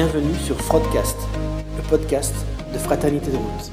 [0.00, 1.16] Bienvenue sur Frodcast,
[1.76, 2.32] le podcast
[2.72, 3.72] de Fraternité de route.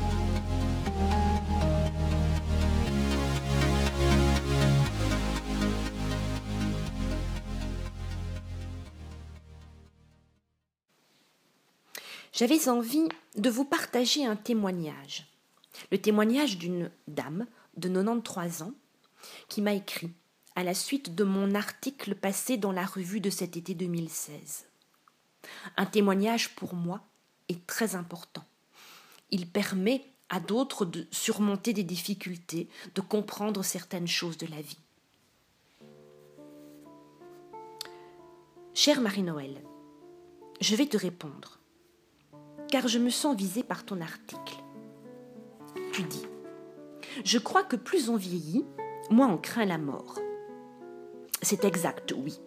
[12.33, 15.27] J'avais envie de vous partager un témoignage.
[15.91, 17.45] Le témoignage d'une dame
[17.77, 18.73] de 93 ans
[19.47, 20.09] qui m'a écrit
[20.55, 24.65] à la suite de mon article passé dans la revue de cet été 2016.
[25.77, 27.01] Un témoignage pour moi
[27.49, 28.43] est très important.
[29.31, 34.79] Il permet à d'autres de surmonter des difficultés, de comprendre certaines choses de la vie.
[38.73, 39.61] Chère Marie-Noël,
[40.59, 41.59] je vais te répondre,
[42.69, 44.57] car je me sens visée par ton article.
[45.93, 46.25] Tu dis,
[47.23, 48.65] je crois que plus on vieillit,
[49.09, 50.19] moins on craint la mort.
[51.41, 52.39] C'est exact, oui.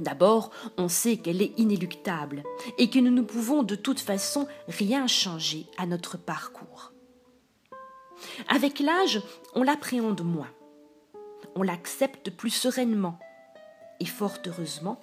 [0.00, 2.42] D'abord, on sait qu'elle est inéluctable
[2.78, 6.92] et que nous ne pouvons de toute façon rien changer à notre parcours.
[8.48, 9.20] Avec l'âge,
[9.54, 10.50] on l'appréhende moins,
[11.54, 13.18] on l'accepte plus sereinement
[14.00, 15.00] et fort heureusement,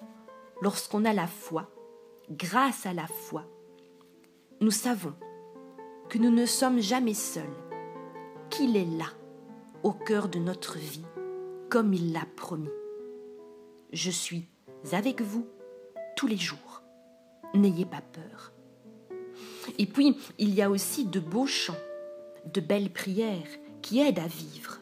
[0.62, 1.70] lorsqu'on a la foi,
[2.30, 3.46] grâce à la foi,
[4.62, 5.14] nous savons
[6.10, 7.46] que nous ne sommes jamais seuls,
[8.50, 9.06] qu'il est là,
[9.84, 11.06] au cœur de notre vie,
[11.70, 12.70] comme il l'a promis.
[13.94, 14.48] Je suis
[14.92, 15.48] avec vous
[16.16, 16.84] tous les jours.
[17.54, 18.54] N'ayez pas peur.
[19.78, 21.78] Et puis, il y a aussi de beaux chants,
[22.54, 23.48] de belles prières
[23.82, 24.80] qui aident à vivre.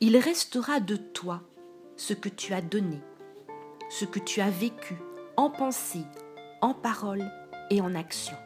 [0.00, 1.42] Il restera de toi
[1.96, 3.00] ce que tu as donné,
[3.90, 4.96] ce que tu as vécu
[5.36, 6.04] en pensée,
[6.60, 7.24] en parole
[7.70, 8.36] et en action.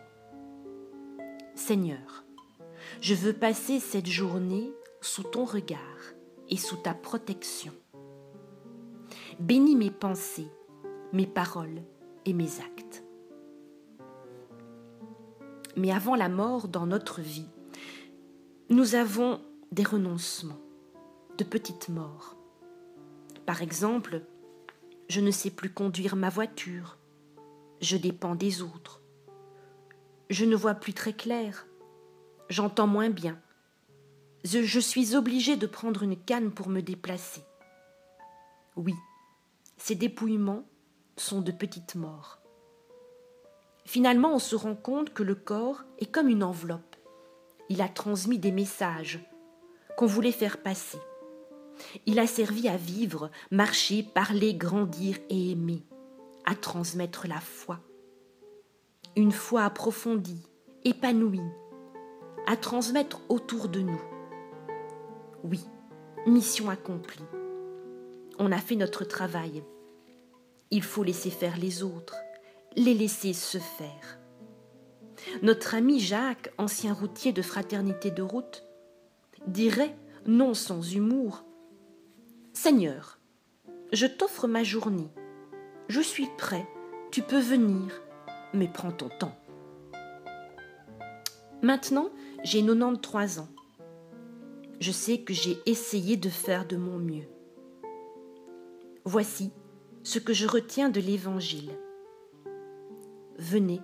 [1.55, 2.25] Seigneur,
[3.01, 5.81] je veux passer cette journée sous ton regard
[6.49, 7.73] et sous ta protection.
[9.39, 10.51] Bénis mes pensées,
[11.13, 11.83] mes paroles
[12.25, 13.05] et mes actes.
[15.77, 17.49] Mais avant la mort dans notre vie,
[18.71, 19.41] nous avons
[19.73, 20.61] des renoncements,
[21.37, 22.37] de petites morts.
[23.45, 24.23] Par exemple,
[25.09, 26.99] je ne sais plus conduire ma voiture,
[27.83, 29.03] je dépends des autres,
[30.31, 31.67] je ne vois plus très clair,
[32.49, 33.39] j'entends moins bien,
[34.45, 37.43] je, suis obligé de prendre une canne pour me déplacer.
[38.77, 38.95] Oui,
[39.77, 40.65] ces dépouillements
[41.17, 42.41] sont de petites morts.
[43.85, 46.97] Finalement, on se rend compte que le corps est comme une enveloppe.
[47.69, 49.21] Il a transmis des messages
[49.97, 50.99] qu'on voulait faire passer.
[52.07, 55.85] Il a servi à vivre, marcher, parler, grandir et aimer,
[56.45, 57.79] à transmettre la foi.
[59.15, 60.43] Une foi approfondie,
[60.85, 61.41] épanouie,
[62.47, 64.03] à transmettre autour de nous.
[65.45, 65.61] Oui,
[66.27, 67.25] mission accomplie
[68.39, 69.63] on a fait notre travail.
[70.71, 72.17] Il faut laisser faire les autres,
[72.77, 74.19] les laisser se faire.
[75.43, 78.65] Notre ami Jacques, ancien routier de fraternité de route,
[79.47, 81.45] dirait, non sans humour,
[82.53, 83.19] Seigneur,
[83.93, 85.11] je t'offre ma journée,
[85.89, 86.67] je suis prêt,
[87.11, 88.01] tu peux venir,
[88.53, 89.37] mais prends ton temps.
[91.63, 92.11] Maintenant,
[92.45, 93.49] j'ai 93 ans.
[94.81, 97.27] Je sais que j'ai essayé de faire de mon mieux.
[99.09, 99.53] Voici
[100.03, 101.71] ce que je retiens de l'Évangile.
[103.39, 103.81] Venez,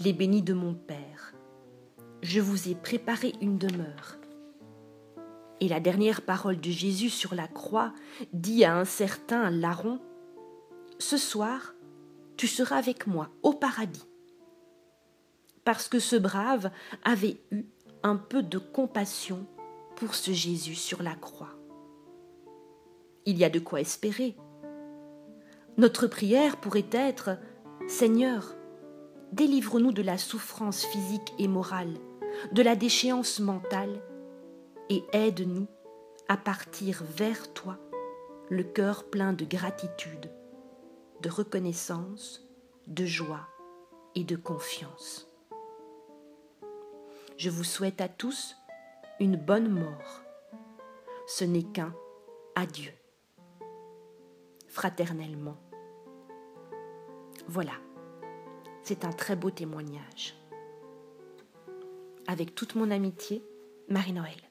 [0.00, 1.32] les bénis de mon Père,
[2.20, 4.18] je vous ai préparé une demeure.
[5.60, 7.94] Et la dernière parole de Jésus sur la croix
[8.34, 9.98] dit à un certain larron,
[10.98, 11.74] Ce soir,
[12.36, 14.06] tu seras avec moi au paradis.
[15.64, 16.70] Parce que ce brave
[17.02, 17.64] avait eu
[18.02, 19.46] un peu de compassion
[19.96, 21.56] pour ce Jésus sur la croix.
[23.24, 24.36] Il y a de quoi espérer.
[25.76, 27.38] Notre prière pourrait être
[27.88, 28.54] Seigneur,
[29.32, 31.94] délivre-nous de la souffrance physique et morale,
[32.52, 34.02] de la déchéance mentale,
[34.88, 35.68] et aide-nous
[36.28, 37.78] à partir vers toi,
[38.48, 40.30] le cœur plein de gratitude,
[41.22, 42.48] de reconnaissance,
[42.86, 43.48] de joie
[44.14, 45.28] et de confiance.
[47.36, 48.56] Je vous souhaite à tous
[49.18, 50.22] une bonne mort.
[51.26, 51.94] Ce n'est qu'un
[52.54, 52.92] adieu
[54.70, 55.56] fraternellement.
[57.48, 57.72] Voilà,
[58.82, 60.36] c'est un très beau témoignage.
[62.28, 63.42] Avec toute mon amitié,
[63.88, 64.49] Marie-Noël.